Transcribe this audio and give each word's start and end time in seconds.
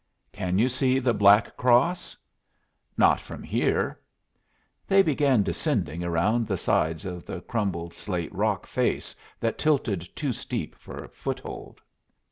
"Can 0.31 0.57
you 0.57 0.67
see 0.67 0.97
the 0.97 1.13
Black 1.13 1.55
Cross?" 1.57 2.17
"Not 2.97 3.21
from 3.21 3.43
here." 3.43 3.99
They 4.87 5.03
began 5.03 5.43
descending 5.43 6.03
around 6.03 6.47
the 6.47 6.57
sides 6.57 7.05
of 7.05 7.23
the 7.23 7.41
crumbled 7.41 7.93
slate 7.93 8.33
rock 8.33 8.65
face 8.65 9.15
that 9.39 9.59
tilted 9.59 10.01
too 10.15 10.31
steep 10.31 10.73
for 10.73 11.07
foothold. 11.09 11.81